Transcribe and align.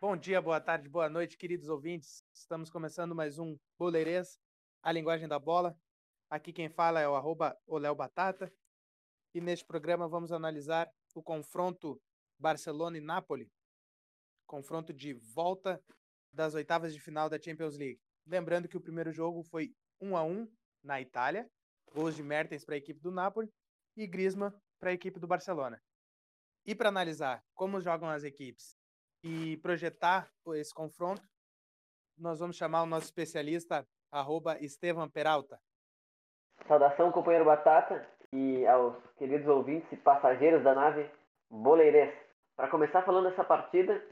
Bom 0.00 0.16
dia, 0.16 0.40
boa 0.40 0.58
tarde, 0.58 0.88
boa 0.88 1.10
noite, 1.10 1.36
queridos 1.36 1.68
ouvintes. 1.68 2.24
Estamos 2.32 2.70
começando 2.70 3.14
mais 3.14 3.38
um 3.38 3.58
Boleirês, 3.78 4.38
a 4.82 4.90
linguagem 4.90 5.28
da 5.28 5.38
bola. 5.38 5.78
Aqui 6.30 6.54
quem 6.54 6.70
fala 6.70 7.00
é 7.00 7.08
o 7.08 7.14
arroba 7.14 7.54
Batata. 7.94 8.50
E 9.34 9.42
neste 9.42 9.66
programa 9.66 10.08
vamos 10.08 10.32
analisar 10.32 10.90
o 11.14 11.22
confronto 11.22 12.00
Barcelona 12.38 12.96
e 12.96 13.00
Napoli. 13.02 13.52
Confronto 14.46 14.90
de 14.94 15.12
volta 15.12 15.78
das 16.36 16.54
oitavas 16.54 16.92
de 16.92 17.00
final 17.00 17.28
da 17.28 17.40
Champions 17.40 17.76
League. 17.76 17.98
Lembrando 18.26 18.68
que 18.68 18.76
o 18.76 18.80
primeiro 18.80 19.10
jogo 19.10 19.42
foi 19.42 19.72
1 20.00 20.16
a 20.16 20.22
1 20.22 20.46
na 20.84 21.00
Itália, 21.00 21.48
gols 21.94 22.14
de 22.14 22.22
Mertens 22.22 22.64
para 22.64 22.74
a 22.74 22.78
equipe 22.78 23.00
do 23.00 23.10
Napoli 23.10 23.50
e 23.96 24.06
Griezmann 24.06 24.52
para 24.78 24.90
a 24.90 24.92
equipe 24.92 25.18
do 25.18 25.26
Barcelona. 25.26 25.80
E 26.66 26.74
para 26.74 26.90
analisar 26.90 27.42
como 27.54 27.80
jogam 27.80 28.10
as 28.10 28.22
equipes 28.22 28.76
e 29.24 29.56
projetar 29.58 30.30
esse 30.54 30.74
confronto, 30.74 31.22
nós 32.18 32.38
vamos 32.38 32.56
chamar 32.56 32.82
o 32.82 32.86
nosso 32.86 33.06
especialista, 33.06 33.86
arroba 34.12 34.58
Estevam 34.60 35.08
Peralta. 35.08 35.58
Saudação, 36.66 37.12
companheiro 37.12 37.44
Batata, 37.44 38.06
e 38.32 38.66
aos 38.66 38.94
queridos 39.16 39.46
ouvintes 39.46 39.90
e 39.92 39.96
passageiros 39.96 40.62
da 40.62 40.74
nave 40.74 41.10
Boleirês. 41.50 42.12
Para 42.56 42.68
começar 42.68 43.02
falando 43.02 43.30
dessa 43.30 43.44
partida, 43.44 44.02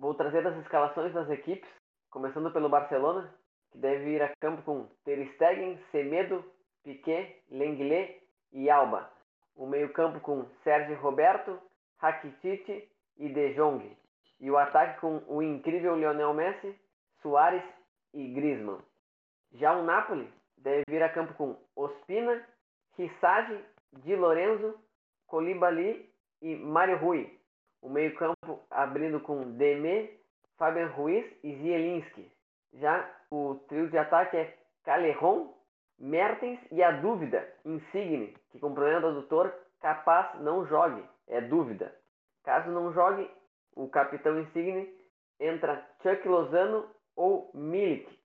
vou 0.00 0.14
trazer 0.14 0.44
as 0.46 0.56
escalações 0.56 1.12
das 1.12 1.28
equipes, 1.28 1.68
começando 2.10 2.50
pelo 2.50 2.70
Barcelona, 2.70 3.32
que 3.70 3.78
deve 3.78 4.14
ir 4.14 4.22
a 4.22 4.34
campo 4.40 4.62
com 4.62 4.88
Ter 5.04 5.30
Stegen, 5.34 5.78
Semedo, 5.92 6.42
Piquet, 6.82 7.44
Lenglet 7.50 8.18
e 8.50 8.70
Alba. 8.70 9.10
O 9.54 9.66
meio-campo 9.66 10.18
com 10.20 10.46
Sérgio 10.64 10.96
Roberto, 10.96 11.60
Rakitic 11.98 12.88
e 13.18 13.28
De 13.28 13.54
Jong. 13.54 13.94
E 14.40 14.50
o 14.50 14.56
ataque 14.56 14.98
com 15.00 15.22
o 15.28 15.42
incrível 15.42 15.94
Lionel 15.96 16.32
Messi, 16.32 16.74
Soares 17.20 17.62
e 18.14 18.26
Griezmann. 18.32 18.80
Já 19.52 19.76
o 19.76 19.84
Napoli 19.84 20.32
deve 20.56 20.82
vir 20.88 21.02
a 21.02 21.10
campo 21.10 21.34
com 21.34 21.56
Ospina, 21.76 22.42
Rissage, 22.96 23.62
Di 23.92 24.16
Lorenzo, 24.16 24.78
Colibali 25.26 26.10
e 26.40 26.56
Mário 26.56 26.96
Rui. 26.96 27.39
O 27.82 27.88
meio-campo 27.88 28.60
abrindo 28.70 29.20
com 29.20 29.52
Deme, 29.52 30.10
Fabian 30.58 30.88
Ruiz 30.88 31.24
e 31.42 31.56
Zielinski. 31.56 32.30
Já 32.74 33.10
o 33.30 33.56
trio 33.68 33.88
de 33.90 33.98
ataque 33.98 34.36
é 34.36 34.58
Caleron, 34.84 35.54
Mertens 35.98 36.60
e 36.70 36.82
a 36.82 36.92
dúvida, 36.92 37.46
Insigne, 37.64 38.36
que 38.50 38.58
com 38.58 38.74
problema 38.74 39.00
do 39.00 39.08
adutor, 39.08 39.52
capaz 39.80 40.40
não 40.40 40.66
jogue, 40.66 41.04
é 41.28 41.40
dúvida. 41.40 41.94
Caso 42.44 42.70
não 42.70 42.92
jogue, 42.92 43.30
o 43.74 43.88
capitão 43.88 44.38
Insigne 44.40 44.88
entra 45.38 45.86
Chuck 46.02 46.26
Lozano 46.26 46.88
ou 47.16 47.50
Milik, 47.54 48.18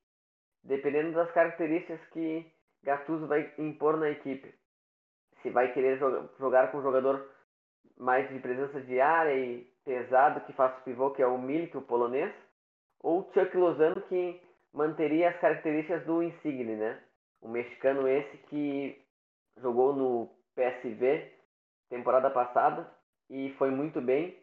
dependendo 0.63 1.13
das 1.13 1.31
características 1.31 1.99
que 2.09 2.49
Gattuso 2.83 3.27
vai 3.27 3.53
impor 3.57 3.97
na 3.97 4.09
equipe. 4.09 4.53
Se 5.41 5.49
vai 5.49 5.73
querer 5.73 5.97
jogar 6.39 6.71
com 6.71 6.77
um 6.77 6.83
jogador 6.83 7.29
mais 7.97 8.29
de 8.29 8.39
presença 8.39 8.81
de 8.81 8.99
área 8.99 9.33
e 9.33 9.63
pesado 9.83 10.41
que 10.41 10.53
faz 10.53 10.77
o 10.77 10.83
pivô, 10.83 11.11
que 11.11 11.21
é 11.21 11.27
o 11.27 11.37
Milik, 11.37 11.75
o 11.77 11.81
polonês, 11.81 12.33
ou 12.99 13.29
Chuck 13.33 13.55
Lozano, 13.55 14.01
que 14.03 14.41
manteria 14.73 15.29
as 15.29 15.39
características 15.39 16.05
do 16.05 16.21
Insigne, 16.21 16.75
né? 16.75 17.01
O 17.41 17.47
mexicano 17.47 18.07
esse 18.07 18.37
que 18.49 19.01
jogou 19.57 19.95
no 19.95 20.29
PSV 20.55 21.35
temporada 21.89 22.29
passada 22.29 22.89
e 23.29 23.53
foi 23.57 23.69
muito 23.69 24.01
bem, 24.01 24.37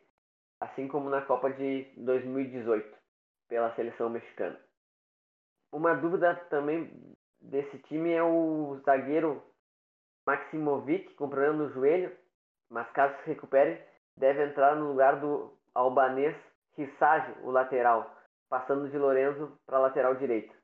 assim 0.60 0.88
como 0.88 1.10
na 1.10 1.22
Copa 1.22 1.50
de 1.50 1.84
2018 1.97 2.97
pela 3.48 3.75
seleção 3.75 4.09
mexicana. 4.09 4.59
Uma 5.72 5.94
dúvida 5.94 6.34
também 6.48 6.91
desse 7.41 7.78
time 7.81 8.12
é 8.12 8.22
o 8.22 8.81
zagueiro 8.84 9.43
Maximovic 10.27 11.15
com 11.15 11.28
problema 11.28 11.65
no 11.65 11.72
joelho, 11.72 12.16
mas 12.72 12.91
caso 12.93 13.15
se 13.22 13.28
recupere, 13.28 13.81
deve 14.16 14.44
entrar 14.44 14.75
no 14.75 14.88
lugar 14.88 15.21
do 15.21 15.53
albanês 15.75 16.34
Rissage, 16.77 17.33
o 17.43 17.50
lateral, 17.50 18.10
passando 18.49 18.88
de 18.88 18.97
Lorenzo 18.97 19.53
para 19.66 19.77
a 19.77 19.81
lateral 19.81 20.15
direita. 20.15 20.55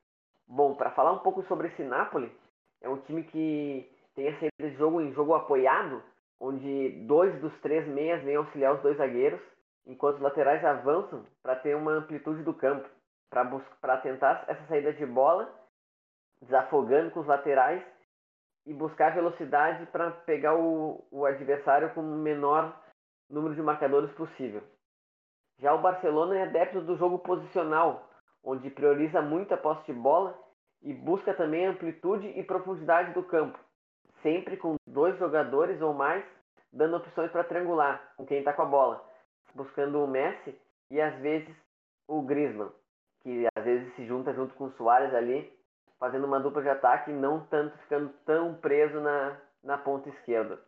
Bom, 0.47 0.73
para 0.73 0.89
falar 0.91 1.11
um 1.11 1.19
pouco 1.19 1.43
sobre 1.43 1.67
esse 1.67 1.83
Napoli, 1.83 2.35
é 2.81 2.89
um 2.89 2.97
time 3.01 3.23
que 3.23 3.87
tem 4.15 4.27
esse 4.27 4.49
jogo 4.75 4.99
em 5.01 5.13
jogo 5.13 5.35
apoiado, 5.35 6.03
onde 6.39 7.05
dois 7.05 7.39
dos 7.41 7.53
três 7.61 7.87
meias 7.87 8.23
vêm 8.23 8.37
auxiliar 8.37 8.73
os 8.73 8.81
dois 8.81 8.97
zagueiros, 8.97 9.39
enquanto 9.85 10.15
os 10.15 10.21
laterais 10.21 10.65
avançam 10.65 11.23
para 11.43 11.55
ter 11.57 11.75
uma 11.75 11.91
amplitude 11.91 12.41
do 12.41 12.53
campo, 12.55 12.89
para 13.29 13.97
tentar 13.97 14.45
essa 14.47 14.65
saída 14.65 14.91
de 14.93 15.05
bola, 15.05 15.53
desafogando 16.41 17.11
com 17.11 17.19
os 17.19 17.27
laterais 17.27 17.83
e 18.69 18.73
buscar 18.73 19.15
velocidade 19.15 19.87
para 19.87 20.11
pegar 20.11 20.55
o, 20.55 21.03
o 21.09 21.25
adversário 21.25 21.91
com 21.95 22.01
o 22.01 22.17
menor 22.17 22.79
número 23.27 23.55
de 23.55 23.63
marcadores 23.63 24.11
possível. 24.11 24.61
Já 25.57 25.73
o 25.73 25.81
Barcelona 25.81 26.37
é 26.37 26.43
adepto 26.43 26.79
do 26.79 26.95
jogo 26.95 27.17
posicional, 27.17 28.07
onde 28.43 28.69
prioriza 28.69 29.23
muito 29.23 29.51
a 29.55 29.57
posse 29.57 29.91
de 29.91 29.93
bola 29.93 30.37
e 30.83 30.93
busca 30.93 31.33
também 31.33 31.65
a 31.65 31.71
amplitude 31.71 32.27
e 32.27 32.43
profundidade 32.43 33.11
do 33.13 33.23
campo, 33.23 33.57
sempre 34.21 34.55
com 34.55 34.75
dois 34.87 35.17
jogadores 35.17 35.81
ou 35.81 35.91
mais 35.91 36.23
dando 36.71 36.97
opções 36.97 37.31
para 37.31 37.43
triangular 37.43 38.13
com 38.17 38.25
quem 38.27 38.37
está 38.37 38.53
com 38.53 38.61
a 38.61 38.65
bola, 38.65 39.03
buscando 39.55 40.03
o 40.03 40.07
Messi 40.07 40.55
e 40.91 41.01
às 41.01 41.17
vezes 41.21 41.55
o 42.07 42.21
Griezmann, 42.21 42.69
que 43.23 43.47
às 43.57 43.63
vezes 43.63 43.95
se 43.95 44.05
junta 44.05 44.31
junto 44.31 44.53
com 44.53 44.65
o 44.65 44.71
Soares 44.73 45.11
ali 45.15 45.51
fazendo 45.99 46.25
uma 46.25 46.39
dupla 46.39 46.61
de 46.61 46.69
ataque 46.69 47.11
e 47.11 47.13
não 47.13 47.45
tanto 47.47 47.77
ficando 47.79 48.09
tão 48.25 48.55
preso 48.55 48.99
na, 49.01 49.37
na 49.63 49.77
ponta 49.77 50.09
esquerda. 50.09 50.59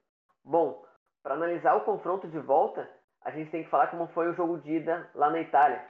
Bom, 0.44 0.86
para 1.24 1.36
analisar 1.36 1.75
o 1.75 1.86
confronto 1.86 2.28
de 2.28 2.40
volta, 2.40 2.90
a 3.24 3.31
gente 3.31 3.52
tem 3.52 3.64
que 3.64 3.70
falar 3.70 3.88
como 3.88 4.08
foi 4.08 4.30
o 4.30 4.34
jogo 4.34 4.59
de 4.59 4.74
ida 4.74 5.09
lá 5.16 5.30
na 5.30 5.40
Itália. 5.40 5.84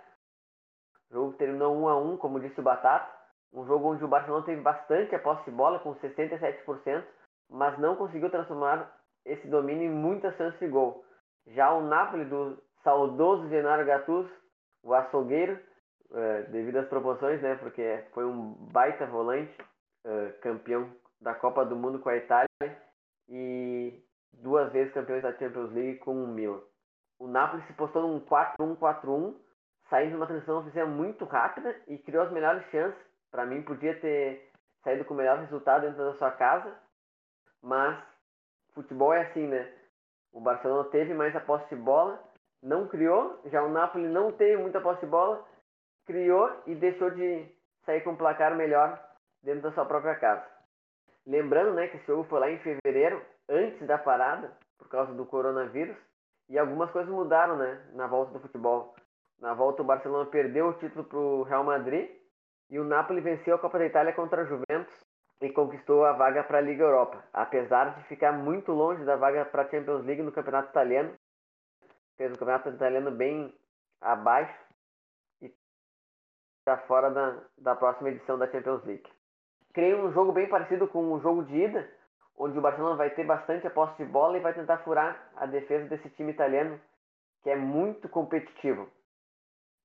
O 1.10 1.14
jogo 1.14 1.34
terminou 1.34 1.76
1 1.76 1.88
a 1.90 1.98
1 1.98 2.18
como 2.18 2.40
disse 2.40 2.60
o 2.60 2.64
Batata. 2.64 3.20
Um 3.54 3.66
jogo 3.66 3.92
onde 3.92 4.04
o 4.04 4.08
Barcelona 4.08 4.46
teve 4.46 4.62
bastante 4.62 5.14
a 5.14 5.20
posse 5.20 5.44
de 5.44 5.52
bola, 5.52 5.80
com 5.80 5.94
67%, 5.96 7.04
mas 7.50 7.78
não 7.80 7.98
conseguiu 7.98 8.30
transformar 8.30 8.90
esse 9.26 9.46
domínio 9.48 9.92
em 9.92 9.94
muitas 9.94 10.36
chances 10.38 10.58
de 10.60 10.68
gol. 10.68 11.04
Já 11.48 11.74
o 11.74 11.82
Napoli 11.82 12.24
do 12.26 12.58
saudoso 12.82 13.50
Gennaro 13.50 13.86
Gattuso, 13.86 14.32
o 14.84 14.94
açougueiro, 14.94 15.60
é, 16.14 16.44
devido 16.44 16.78
às 16.78 16.88
proporções, 16.88 17.42
né? 17.42 17.56
Porque 17.56 18.04
foi 18.14 18.26
um 18.26 18.54
baita 18.72 19.06
volante, 19.06 19.56
uh, 20.06 20.40
campeão 20.42 20.90
da 21.20 21.34
Copa 21.34 21.66
do 21.66 21.76
Mundo 21.76 22.00
com 22.00 22.10
a 22.10 22.18
Itália 22.18 22.48
e 23.30 24.04
duas 24.34 24.72
vezes 24.72 24.94
campeões 24.94 25.22
da 25.22 25.34
Champions 25.38 25.72
League 25.72 26.00
com 26.00 26.24
o 26.24 26.28
Milan. 26.28 26.62
O 27.20 27.28
Napoli 27.28 27.64
se 27.68 27.74
postou 27.74 28.02
num 28.02 28.20
4-1-4-1, 28.22 29.36
saindo 29.90 30.10
de 30.10 30.16
uma 30.16 30.28
transição 30.28 30.64
muito 30.88 31.26
rápida 31.26 31.76
e 31.88 31.98
criou 32.00 32.24
as 32.24 32.32
melhores 32.32 32.66
chances. 32.72 33.00
Para 33.30 33.46
mim, 33.46 33.62
podia 33.62 33.98
ter 34.00 34.52
saído 34.84 35.06
com 35.06 35.14
o 35.14 35.18
melhor 35.18 35.40
resultado 35.40 35.84
dentro 35.84 36.04
da 36.04 36.16
sua 36.16 36.32
casa, 36.32 36.76
mas 37.62 38.04
futebol 38.74 39.14
é 39.14 39.22
assim, 39.22 39.48
né? 39.48 39.72
O 40.34 40.42
Barcelona 40.42 40.90
teve 40.90 41.14
mais 41.14 41.36
a 41.36 41.40
posse 41.40 41.70
de 41.70 41.82
bola, 41.82 42.22
não 42.64 42.88
criou, 42.88 43.40
já 43.46 43.62
o 43.64 43.70
Napoli 43.70 44.08
não 44.08 44.32
teve 44.32 44.62
muita 44.62 44.82
posse 44.82 45.02
de 45.02 45.08
bola, 45.08 45.46
criou 46.12 46.52
e 46.68 46.76
deixou 46.76 47.10
de 47.10 47.46
sair 47.86 48.02
com 48.02 48.12
um 48.12 48.16
placar 48.16 48.56
melhor 48.56 49.02
dentro 49.42 49.62
da 49.62 49.72
sua 49.72 49.86
própria 49.86 50.16
casa. 50.16 50.46
Lembrando 51.26 51.74
né, 51.74 51.88
que 51.88 51.98
esse 51.98 52.06
jogo 52.06 52.26
foi 52.26 52.40
lá 52.40 52.52
em 52.52 52.60
fevereiro, 52.60 53.22
antes 53.48 53.88
da 53.88 53.98
parada, 53.98 54.52
por 54.78 54.90
causa 54.90 55.14
do 55.14 55.26
coronavírus, 55.26 55.96
e 56.50 56.60
algumas 56.60 56.92
coisas 56.92 57.10
mudaram 57.10 57.56
né, 57.56 57.82
na 57.94 58.08
volta 58.08 58.34
do 58.34 58.40
futebol. 58.40 58.94
Na 59.40 59.54
volta, 59.54 59.82
o 59.82 59.86
Barcelona 59.86 60.30
perdeu 60.30 60.68
o 60.68 60.74
título 60.74 61.06
para 61.06 61.18
o 61.18 61.44
Real 61.44 61.64
Madrid 61.64 62.10
e 62.70 62.78
o 62.78 62.84
Napoli 62.84 63.22
venceu 63.22 63.56
a 63.56 63.60
Copa 63.60 63.80
da 63.80 63.86
Itália 63.86 64.14
contra 64.14 64.42
a 64.42 64.46
Juventus 64.46 64.94
e 65.42 65.50
conquistou 65.50 66.06
a 66.06 66.12
vaga 66.12 66.44
para 66.44 66.58
a 66.58 66.62
Liga 66.62 66.84
Europa, 66.84 67.24
apesar 67.34 67.96
de 67.96 68.04
ficar 68.04 68.32
muito 68.34 68.72
longe 68.72 69.04
da 69.06 69.16
vaga 69.16 69.46
para 69.46 69.64
a 69.64 69.70
Champions 69.70 70.06
League 70.06 70.22
no 70.22 70.32
Campeonato 70.32 70.70
Italiano. 70.70 71.14
Fez 72.18 72.32
o 72.34 72.38
Campeonato 72.38 72.70
Italiano 72.70 73.12
bem 73.12 73.56
abaixo 74.02 74.71
está 76.62 76.78
fora 76.78 77.10
da, 77.10 77.38
da 77.58 77.76
próxima 77.76 78.10
edição 78.10 78.38
da 78.38 78.50
Champions 78.50 78.84
League. 78.86 79.10
Creio 79.74 80.06
um 80.06 80.14
jogo 80.14 80.32
bem 80.32 80.48
parecido 80.48 80.88
com 80.88 81.12
o 81.12 81.20
jogo 81.20 81.44
de 81.44 81.56
ida, 81.56 81.90
onde 82.38 82.58
o 82.58 82.62
Barcelona 82.62 82.96
vai 82.96 83.10
ter 83.10 83.26
bastante 83.26 83.66
a 83.66 83.72
posse 83.72 83.98
de 83.98 84.10
bola 84.10 84.38
e 84.38 84.42
vai 84.42 84.54
tentar 84.54 84.78
furar 84.80 85.32
a 85.36 85.46
defesa 85.46 85.88
desse 85.88 86.10
time 86.12 86.32
italiano, 86.32 86.80
que 87.44 87.50
é 87.50 87.56
muito 87.56 88.08
competitivo. 88.10 88.88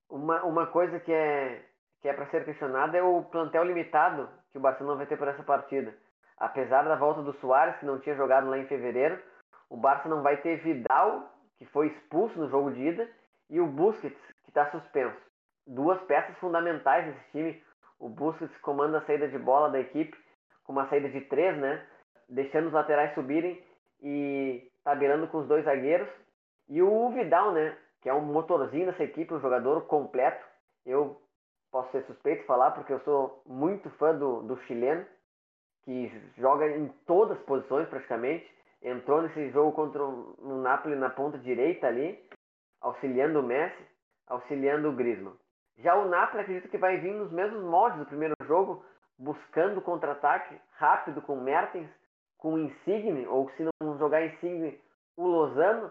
Uma, 0.08 0.42
uma 0.44 0.66
coisa 0.66 1.00
que 1.00 1.12
é, 1.12 1.64
que 2.02 2.08
é 2.08 2.12
para 2.12 2.26
ser 2.26 2.44
questionado 2.44 2.96
é 2.96 3.02
o 3.02 3.22
plantel 3.22 3.64
limitado 3.64 4.28
que 4.52 4.58
o 4.58 4.60
Barcelona 4.60 4.98
vai 4.98 5.06
ter 5.06 5.16
por 5.16 5.28
essa 5.28 5.42
partida. 5.42 5.94
Apesar 6.36 6.82
da 6.82 6.96
volta 6.96 7.22
do 7.22 7.32
Soares, 7.34 7.76
que 7.78 7.86
não 7.86 7.98
tinha 7.98 8.14
jogado 8.14 8.48
lá 8.50 8.58
em 8.58 8.66
fevereiro, 8.66 9.18
o 9.70 9.76
Barça 9.76 10.08
não 10.08 10.22
vai 10.22 10.36
ter 10.36 10.58
Vidal, 10.58 11.32
que 11.56 11.64
foi 11.66 11.88
expulso 11.88 12.38
no 12.38 12.50
jogo 12.50 12.70
de 12.70 12.80
ida, 12.80 13.08
e 13.48 13.60
o 13.60 13.66
Busquets, 13.66 14.20
que 14.44 14.50
está 14.50 14.70
suspenso. 14.70 15.16
Duas 15.66 16.00
peças 16.02 16.36
fundamentais 16.38 17.06
desse 17.06 17.30
time. 17.32 17.62
O 17.98 18.08
Busquets 18.08 18.56
comanda 18.58 18.98
a 18.98 19.06
saída 19.06 19.26
de 19.28 19.38
bola 19.38 19.70
da 19.70 19.80
equipe, 19.80 20.16
com 20.64 20.72
uma 20.72 20.88
saída 20.88 21.08
de 21.08 21.20
três, 21.22 21.56
né? 21.58 21.84
Deixando 22.28 22.66
os 22.66 22.72
laterais 22.72 23.14
subirem 23.14 23.62
e 24.00 24.70
tabelando 24.84 25.26
com 25.28 25.38
os 25.38 25.48
dois 25.48 25.64
zagueiros. 25.64 26.08
E 26.68 26.82
o 26.82 27.10
Vidal, 27.10 27.52
né? 27.52 27.76
Que 28.00 28.08
é 28.08 28.14
um 28.14 28.20
motorzinho 28.20 28.86
dessa 28.86 29.02
equipe, 29.02 29.34
um 29.34 29.40
jogador 29.40 29.86
completo. 29.86 30.44
Eu 30.84 31.20
posso 31.72 31.90
ser 31.90 32.04
suspeito 32.04 32.42
de 32.42 32.46
falar, 32.46 32.70
porque 32.72 32.92
eu 32.92 33.00
sou 33.00 33.42
muito 33.46 33.90
fã 33.90 34.14
do, 34.14 34.42
do 34.42 34.56
chileno, 34.62 35.04
que 35.84 36.12
joga 36.38 36.68
em 36.68 36.88
todas 37.06 37.38
as 37.38 37.44
posições 37.44 37.88
praticamente. 37.88 38.48
Entrou 38.82 39.22
nesse 39.22 39.50
jogo 39.50 39.72
contra 39.72 40.04
o 40.04 40.60
Napoli 40.62 40.94
na 40.94 41.10
ponta 41.10 41.38
direita 41.38 41.86
ali, 41.86 42.22
auxiliando 42.80 43.40
o 43.40 43.42
Messi, 43.42 43.82
auxiliando 44.28 44.90
o 44.90 44.92
Griezmann. 44.92 45.34
Já 45.78 45.94
o 45.94 46.08
Napoli 46.08 46.42
acredito 46.42 46.68
que 46.70 46.78
vai 46.78 46.98
vir 46.98 47.12
nos 47.12 47.30
mesmos 47.30 47.62
moldes 47.62 47.98
do 47.98 48.06
primeiro 48.06 48.34
jogo, 48.44 48.84
buscando 49.18 49.80
contra-ataque 49.82 50.58
rápido 50.72 51.20
com 51.22 51.36
Mertens, 51.36 51.88
com 52.38 52.58
Insigne, 52.58 53.26
ou 53.26 53.50
se 53.50 53.62
não 53.62 53.98
jogar 53.98 54.24
Insigne, 54.24 54.80
o 55.16 55.26
Lozano, 55.26 55.90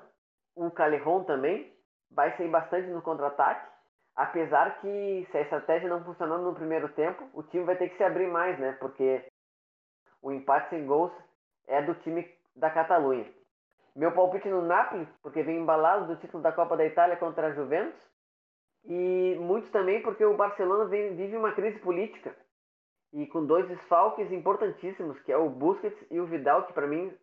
o 0.56 0.72
Calejon 0.72 1.24
também, 1.24 1.72
vai 2.12 2.36
sair 2.38 2.50
bastante 2.50 2.88
no 2.88 3.02
contra-ataque. 3.02 3.68
Apesar 4.16 4.80
que 4.80 5.28
se 5.30 5.38
a 5.38 5.42
estratégia 5.42 5.90
não 5.90 6.04
funcionando 6.04 6.44
no 6.44 6.56
primeiro 6.56 6.88
tempo, 6.90 7.28
o 7.34 7.44
time 7.44 7.66
vai 7.66 7.76
ter 7.76 7.90
que 7.90 7.98
se 7.98 8.04
abrir 8.04 8.28
mais, 8.28 8.58
né? 8.58 8.72
Porque 8.80 9.26
o 10.22 10.32
empate 10.32 10.70
sem 10.70 10.86
gols 10.86 11.12
é 11.68 11.82
do 11.82 11.94
time 11.96 12.28
da 12.56 12.70
Catalunha. 12.70 13.26
Meu 13.96 14.12
palpite 14.14 14.48
no 14.48 14.62
Napoli, 14.62 15.08
porque 15.22 15.44
vem 15.44 15.58
embalado 15.58 16.08
do 16.08 16.16
título 16.18 16.42
da 16.42 16.52
Copa 16.52 16.78
da 16.78 16.86
Itália 16.86 17.18
contra 17.18 17.48
a 17.48 17.52
Juventus. 17.52 18.00
E 18.88 19.36
muito 19.40 19.70
também 19.72 20.02
porque 20.02 20.24
o 20.24 20.38
Barcelona 20.38 20.86
vive 20.86 21.36
uma 21.36 21.54
crise 21.54 21.80
política. 21.80 22.36
E 23.14 23.26
com 23.28 23.46
dois 23.46 23.68
desfalques 23.68 24.32
importantíssimos, 24.32 25.20
que 25.22 25.32
é 25.32 25.38
o 25.38 25.50
Busquets 25.50 25.98
e 26.12 26.20
o 26.20 26.26
Vidal, 26.26 26.68
que 26.68 26.74
para 26.74 26.88
mim 26.88 27.16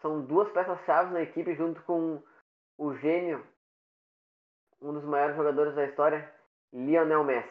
são 0.00 0.24
duas 0.24 0.50
peças-chave 0.52 1.12
na 1.12 1.22
equipe, 1.22 1.54
junto 1.54 1.82
com 1.82 2.22
o 2.78 2.94
gênio 2.94 3.46
um 4.80 4.92
dos 4.92 5.04
maiores 5.04 5.36
jogadores 5.36 5.74
da 5.74 5.84
história, 5.84 6.32
Lionel 6.72 7.24
Messi. 7.24 7.48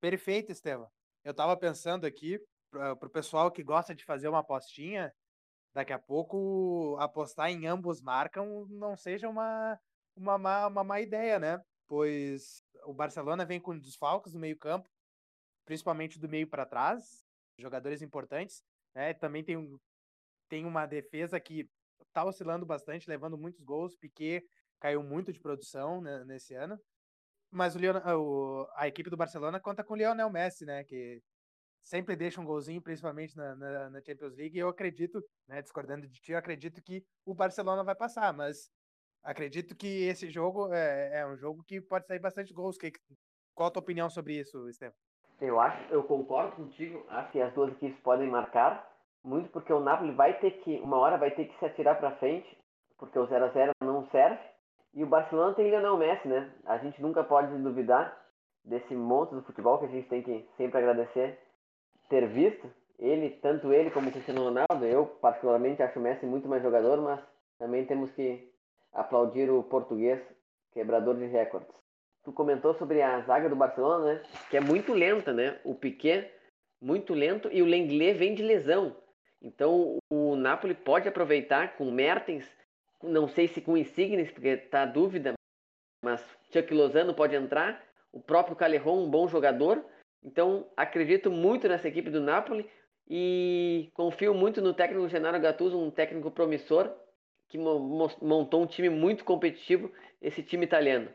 Perfeito, 0.00 0.50
Estevam. 0.50 0.88
Eu 1.24 1.32
estava 1.32 1.56
pensando 1.56 2.06
aqui, 2.06 2.40
para 2.70 2.92
o 2.94 3.10
pessoal 3.10 3.50
que 3.50 3.62
gosta 3.62 3.94
de 3.94 4.04
fazer 4.04 4.28
uma 4.28 4.40
apostinha, 4.40 5.12
daqui 5.74 5.92
a 5.92 5.98
pouco 5.98 6.96
apostar 6.98 7.50
em 7.50 7.66
ambos 7.66 8.00
marcam 8.00 8.66
não 8.68 8.96
seja 8.96 9.28
uma, 9.28 9.78
uma, 10.16 10.38
má, 10.38 10.66
uma 10.66 10.82
má 10.82 11.00
ideia, 11.00 11.38
né? 11.38 11.62
Pois 11.92 12.64
o 12.86 12.94
Barcelona 12.94 13.44
vem 13.44 13.60
com 13.60 13.78
desfalques 13.78 14.32
no 14.32 14.40
meio-campo, 14.40 14.88
principalmente 15.66 16.18
do 16.18 16.26
meio 16.26 16.48
para 16.48 16.64
trás, 16.64 17.22
jogadores 17.58 18.00
importantes. 18.00 18.64
Né? 18.94 19.12
Também 19.12 19.44
tem, 19.44 19.78
tem 20.48 20.64
uma 20.64 20.86
defesa 20.86 21.38
que 21.38 21.68
está 22.00 22.24
oscilando 22.24 22.64
bastante, 22.64 23.10
levando 23.10 23.36
muitos 23.36 23.60
gols. 23.60 23.94
Piquet 23.94 24.42
caiu 24.80 25.02
muito 25.02 25.34
de 25.34 25.38
produção 25.38 26.00
né, 26.00 26.24
nesse 26.24 26.54
ano. 26.54 26.80
Mas 27.50 27.76
o, 27.76 27.78
Leon, 27.78 28.00
o, 28.18 28.66
a 28.74 28.88
equipe 28.88 29.10
do 29.10 29.16
Barcelona 29.18 29.60
conta 29.60 29.84
com 29.84 29.92
o 29.92 29.96
Lionel 29.98 30.30
Messi, 30.30 30.64
né? 30.64 30.84
Que 30.84 31.22
sempre 31.82 32.16
deixa 32.16 32.40
um 32.40 32.46
golzinho, 32.46 32.80
principalmente 32.80 33.36
na, 33.36 33.54
na, 33.54 33.90
na, 33.90 34.00
Champions 34.00 34.34
League. 34.34 34.56
E 34.56 34.60
eu 34.60 34.68
acredito, 34.68 35.22
né, 35.46 35.60
discordando 35.60 36.08
de 36.08 36.18
ti, 36.22 36.32
eu 36.32 36.38
acredito 36.38 36.80
que 36.80 37.04
o 37.26 37.34
Barcelona 37.34 37.84
vai 37.84 37.94
passar, 37.94 38.32
mas 38.32 38.70
acredito 39.22 39.76
que 39.76 40.04
esse 40.04 40.30
jogo 40.30 40.72
é, 40.72 41.20
é 41.20 41.26
um 41.26 41.36
jogo 41.36 41.62
que 41.62 41.80
pode 41.80 42.06
sair 42.06 42.18
bastante 42.18 42.52
gols. 42.52 42.76
Que, 42.76 42.92
qual 43.54 43.68
a 43.68 43.70
tua 43.70 43.82
opinião 43.82 44.08
sobre 44.10 44.38
isso, 44.38 44.68
Estevam? 44.68 44.96
Eu 45.40 45.60
acho, 45.60 45.92
eu 45.92 46.02
concordo 46.04 46.56
contigo. 46.56 47.04
Acho 47.08 47.32
que 47.32 47.40
as 47.40 47.52
duas 47.54 47.72
equipes 47.72 47.98
podem 48.00 48.28
marcar 48.28 48.88
muito 49.24 49.50
porque 49.50 49.72
o 49.72 49.80
Napoli 49.80 50.12
vai 50.12 50.38
ter 50.38 50.50
que, 50.62 50.80
uma 50.80 50.98
hora 50.98 51.16
vai 51.16 51.30
ter 51.30 51.46
que 51.46 51.58
se 51.58 51.64
atirar 51.64 51.98
para 51.98 52.16
frente, 52.16 52.58
porque 52.98 53.18
o 53.18 53.26
0 53.26 53.44
a 53.44 53.48
0 53.48 53.72
não 53.80 54.06
serve. 54.10 54.38
E 54.94 55.02
o 55.02 55.06
Barcelona 55.06 55.54
tem 55.54 55.70
Lionel 55.70 55.96
Messi, 55.96 56.28
né? 56.28 56.52
A 56.66 56.76
gente 56.78 57.00
nunca 57.00 57.24
pode 57.24 57.56
duvidar 57.62 58.20
desse 58.64 58.94
monstro 58.94 59.38
do 59.38 59.44
futebol 59.44 59.78
que 59.78 59.86
a 59.86 59.88
gente 59.88 60.08
tem 60.08 60.22
que 60.22 60.46
sempre 60.56 60.78
agradecer 60.78 61.38
ter 62.08 62.26
visto. 62.28 62.70
Ele, 62.98 63.30
tanto 63.30 63.72
ele 63.72 63.90
como 63.90 64.08
o 64.08 64.12
Cristiano 64.12 64.44
Ronaldo, 64.44 64.84
eu 64.84 65.06
particularmente 65.06 65.82
acho 65.82 65.98
o 65.98 66.02
Messi 66.02 66.26
muito 66.26 66.46
mais 66.46 66.62
jogador, 66.62 67.00
mas 67.00 67.20
também 67.58 67.86
temos 67.86 68.10
que 68.12 68.51
aplaudir 68.92 69.50
o 69.50 69.62
português, 69.62 70.20
quebrador 70.72 71.16
de 71.16 71.26
recordes. 71.26 71.70
Tu 72.24 72.32
comentou 72.32 72.74
sobre 72.74 73.02
a 73.02 73.20
zaga 73.22 73.48
do 73.48 73.56
Barcelona, 73.56 74.14
né? 74.14 74.22
Que 74.50 74.56
é 74.56 74.60
muito 74.60 74.92
lenta, 74.92 75.32
né? 75.32 75.58
O 75.64 75.74
Piquet 75.74 76.30
muito 76.80 77.14
lento 77.14 77.48
e 77.52 77.62
o 77.62 77.66
Lenglet 77.66 78.14
vem 78.14 78.34
de 78.34 78.42
lesão. 78.42 78.96
Então 79.40 79.98
o 80.10 80.36
Napoli 80.36 80.74
pode 80.74 81.08
aproveitar 81.08 81.76
com 81.76 81.90
Mertens 81.90 82.48
não 83.02 83.28
sei 83.28 83.48
se 83.48 83.60
com 83.60 83.76
Insignes, 83.76 84.30
porque 84.30 84.48
está 84.48 84.84
dúvida, 84.84 85.34
mas 86.02 86.24
Chuck 86.52 86.72
Lozano 86.72 87.14
pode 87.14 87.34
entrar. 87.34 87.82
O 88.12 88.20
próprio 88.20 88.56
Calejon, 88.56 89.04
um 89.04 89.10
bom 89.10 89.26
jogador. 89.26 89.84
Então, 90.22 90.68
acredito 90.76 91.30
muito 91.30 91.66
nessa 91.66 91.88
equipe 91.88 92.10
do 92.10 92.20
Napoli 92.20 92.68
e 93.08 93.90
confio 93.94 94.32
muito 94.34 94.60
no 94.60 94.72
técnico 94.72 95.08
Genaro 95.08 95.40
Gattuso, 95.40 95.78
um 95.78 95.90
técnico 95.90 96.30
promissor 96.30 96.92
que 97.52 97.58
montou 97.58 98.62
um 98.62 98.66
time 98.66 98.88
muito 98.88 99.26
competitivo, 99.26 99.92
esse 100.22 100.42
time 100.42 100.64
italiano. 100.64 101.12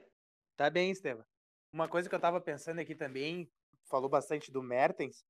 Tá 0.55 0.69
bem, 0.69 0.91
Estevam. 0.91 1.25
Uma 1.73 1.87
coisa 1.87 2.07
que 2.07 2.13
eu 2.13 2.17
estava 2.17 2.39
pensando 2.39 2.79
aqui 2.79 2.93
também, 2.93 3.49
falou 3.89 4.07
bastante 4.07 4.51
do 4.51 4.61
Mertens, 4.61 5.25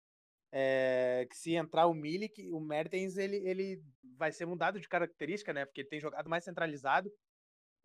é, 0.51 1.25
que 1.29 1.37
se 1.37 1.55
entrar 1.55 1.87
o 1.87 1.93
Milik, 1.93 2.51
o 2.51 2.59
Mertens 2.59 3.15
ele, 3.15 3.37
ele 3.37 3.81
vai 4.17 4.33
ser 4.33 4.45
mudado 4.45 4.81
de 4.81 4.89
característica, 4.89 5.53
né? 5.53 5.65
Porque 5.65 5.79
ele 5.79 5.87
tem 5.87 6.01
jogado 6.01 6.29
mais 6.29 6.43
centralizado, 6.43 7.09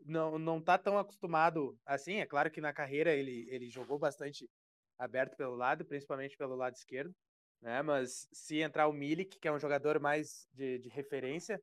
não, 0.05 0.37
não 0.37 0.61
tá 0.61 0.77
tão 0.77 0.99
acostumado 0.99 1.79
assim. 1.87 2.17
É 2.17 2.27
claro 2.27 2.51
que 2.51 2.61
na 2.61 2.73
carreira 2.73 3.13
ele, 3.13 3.47
ele 3.49 3.71
jogou 3.71 4.01
bastante 4.01 4.51
aberto 4.99 5.37
pelo 5.37 5.55
lado, 5.55 5.85
principalmente 5.85 6.37
pelo 6.37 6.57
lado 6.57 6.75
esquerdo, 6.75 7.15
né? 7.61 7.83
Mas 7.83 8.27
se 8.33 8.59
entrar 8.59 8.89
o 8.89 8.93
Milik, 8.93 9.39
que 9.39 9.47
é 9.47 9.53
um 9.53 9.61
jogador 9.61 10.01
mais 10.01 10.49
de, 10.53 10.81
de 10.81 10.89
referência, 10.89 11.63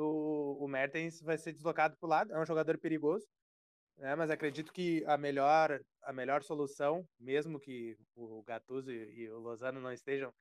o, 0.00 0.56
o 0.60 0.68
Mertens 0.68 1.20
vai 1.20 1.38
ser 1.38 1.52
deslocado 1.52 1.96
para 1.96 2.06
o 2.06 2.10
lado. 2.10 2.32
É 2.32 2.40
um 2.40 2.46
jogador 2.46 2.78
perigoso, 2.78 3.26
né? 3.98 4.14
Mas 4.14 4.30
acredito 4.30 4.72
que 4.72 5.04
a 5.06 5.16
melhor 5.16 5.80
a 6.02 6.12
melhor 6.12 6.42
solução, 6.42 7.06
mesmo 7.18 7.60
que 7.60 7.96
o 8.16 8.42
Gattuso 8.42 8.90
e, 8.90 9.24
e 9.24 9.30
o 9.30 9.38
Lozano 9.38 9.80
não 9.80 9.92
estejam 9.92 10.32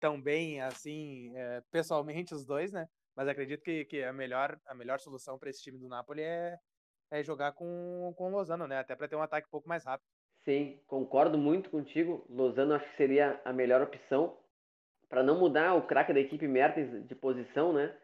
tão 0.00 0.20
bem 0.20 0.60
assim 0.62 1.36
é, 1.36 1.60
pessoalmente 1.70 2.34
os 2.34 2.46
dois, 2.46 2.72
né? 2.72 2.86
Mas 3.16 3.28
acredito 3.28 3.62
que, 3.62 3.84
que 3.84 4.02
a 4.04 4.12
melhor 4.12 4.58
a 4.66 4.74
melhor 4.74 5.00
solução 5.00 5.38
para 5.38 5.50
esse 5.50 5.62
time 5.62 5.78
do 5.78 5.88
Napoli 5.88 6.22
é, 6.22 6.56
é 7.10 7.22
jogar 7.22 7.52
com, 7.52 8.14
com 8.16 8.28
o 8.28 8.30
Lozano, 8.30 8.66
né? 8.66 8.78
Até 8.78 8.94
para 8.94 9.08
ter 9.08 9.16
um 9.16 9.22
ataque 9.22 9.48
um 9.48 9.50
pouco 9.50 9.68
mais 9.68 9.84
rápido. 9.84 10.06
Sim, 10.44 10.80
concordo 10.86 11.36
muito 11.36 11.68
contigo. 11.68 12.24
Lozano 12.30 12.74
acho 12.74 12.88
que 12.90 12.96
seria 12.96 13.40
a 13.44 13.52
melhor 13.52 13.82
opção 13.82 14.38
para 15.08 15.22
não 15.22 15.38
mudar 15.38 15.74
o 15.74 15.86
craque 15.86 16.12
da 16.12 16.20
equipe 16.20 16.46
Mertens 16.46 17.06
de 17.06 17.14
posição, 17.14 17.72
né? 17.72 17.94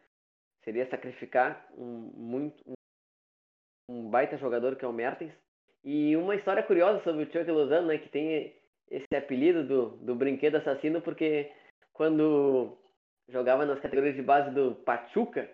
Seria 0.64 0.88
sacrificar 0.88 1.66
um 1.76 2.10
muito 2.16 2.62
um, 3.88 4.08
baita 4.08 4.38
jogador 4.38 4.76
que 4.76 4.84
é 4.84 4.88
o 4.88 4.92
Mertens 4.92 5.32
e 5.84 6.16
uma 6.16 6.34
história 6.34 6.62
curiosa 6.62 7.02
sobre 7.04 7.24
o 7.24 7.30
Chuck 7.30 7.50
Lozano, 7.50 7.88
né, 7.88 7.98
que 7.98 8.08
tem 8.08 8.56
esse 8.90 9.14
apelido 9.14 9.62
do, 9.64 9.90
do 9.98 10.14
brinquedo 10.14 10.56
assassino, 10.56 11.02
porque 11.02 11.52
quando 11.92 12.78
jogava 13.28 13.66
nas 13.66 13.80
categorias 13.80 14.14
de 14.14 14.22
base 14.22 14.50
do 14.50 14.74
Pachuca, 14.76 15.48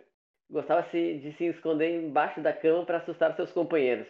gostava 0.49 0.83
de 0.93 1.35
se 1.37 1.47
esconder 1.47 2.03
embaixo 2.03 2.41
da 2.41 2.53
cama 2.53 2.85
para 2.85 2.99
assustar 2.99 3.35
seus 3.35 3.53
companheiros. 3.53 4.07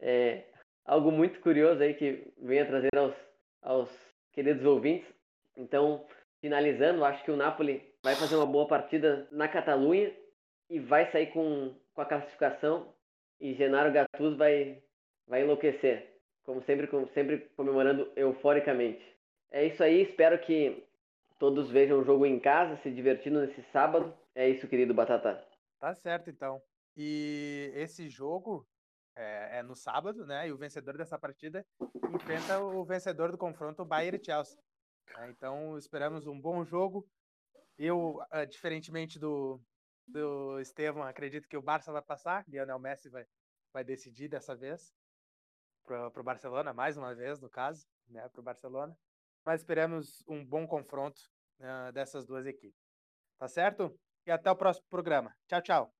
É 0.00 0.44
algo 0.86 1.10
muito 1.10 1.40
curioso 1.40 1.82
aí 1.82 1.94
que 1.94 2.32
venho 2.38 2.62
a 2.62 2.66
trazer 2.66 2.96
aos, 2.96 3.14
aos 3.62 3.90
queridos 4.32 4.64
ouvintes. 4.64 5.08
Então, 5.56 6.06
finalizando, 6.40 7.04
acho 7.04 7.22
que 7.24 7.30
o 7.30 7.36
Napoli 7.36 7.82
vai 8.02 8.14
fazer 8.14 8.36
uma 8.36 8.46
boa 8.46 8.66
partida 8.66 9.26
na 9.30 9.48
Catalunha 9.48 10.14
e 10.68 10.78
vai 10.78 11.10
sair 11.10 11.28
com, 11.32 11.74
com 11.94 12.00
a 12.00 12.06
classificação 12.06 12.92
e 13.40 13.54
Genaro 13.54 13.92
Gattuso 13.92 14.36
vai 14.36 14.82
vai 15.26 15.42
enlouquecer. 15.42 16.18
Como 16.42 16.62
sempre, 16.62 16.86
como 16.86 17.06
sempre 17.08 17.40
comemorando 17.54 18.10
euforicamente. 18.16 19.04
É 19.50 19.66
isso 19.66 19.82
aí, 19.82 20.02
espero 20.02 20.38
que 20.40 20.82
todos 21.38 21.70
vejam 21.70 22.00
o 22.00 22.04
jogo 22.04 22.24
em 22.24 22.40
casa, 22.40 22.80
se 22.82 22.90
divertindo 22.90 23.40
nesse 23.40 23.62
sábado. 23.70 24.14
É 24.34 24.48
isso, 24.48 24.66
querido 24.66 24.94
Batata. 24.94 25.44
Tá 25.78 25.94
certo, 25.94 26.30
então. 26.30 26.60
E 26.96 27.70
esse 27.74 28.08
jogo 28.08 28.66
é, 29.14 29.58
é, 29.58 29.62
no 29.62 29.76
sábado, 29.76 30.26
né? 30.26 30.48
E 30.48 30.52
o 30.52 30.56
vencedor 30.56 30.96
dessa 30.96 31.18
partida 31.18 31.64
enfrenta 32.14 32.58
o 32.60 32.84
vencedor 32.84 33.30
do 33.30 33.38
confronto, 33.38 33.82
o 33.82 33.86
Bayern 33.86 34.18
e 34.20 34.24
Chelsea. 34.24 34.58
É, 35.18 35.28
então 35.28 35.76
esperamos 35.78 36.26
um 36.26 36.40
bom 36.40 36.64
jogo. 36.64 37.06
Eu, 37.78 38.20
uh, 38.32 38.46
diferentemente 38.48 39.18
do, 39.18 39.60
do 40.08 40.58
Estevam, 40.60 41.02
acredito 41.02 41.48
que 41.48 41.56
o 41.56 41.62
Barça 41.62 41.92
vai 41.92 42.02
passar. 42.02 42.44
Lionel 42.48 42.78
Messi 42.78 43.08
vai, 43.08 43.26
vai 43.72 43.84
decidir 43.84 44.28
dessa 44.28 44.56
vez 44.56 44.92
para 45.84 46.20
o 46.20 46.24
Barcelona, 46.24 46.72
mais 46.72 46.96
uma 46.96 47.14
vez, 47.14 47.40
no 47.40 47.48
caso, 47.48 47.86
né? 48.08 48.28
Para 48.28 48.40
o 48.40 48.44
Barcelona. 48.44 48.96
Mas 49.44 49.60
esperamos 49.60 50.22
um 50.28 50.44
bom 50.44 50.66
confronto 50.66 51.20
uh, 51.60 51.92
dessas 51.92 52.26
duas 52.26 52.46
equipes. 52.46 52.78
Tá 53.38 53.48
certo? 53.48 53.98
E 54.26 54.30
até 54.30 54.50
o 54.50 54.56
próximo 54.56 54.86
programa. 54.90 55.34
Tchau, 55.46 55.62
tchau. 55.62 55.94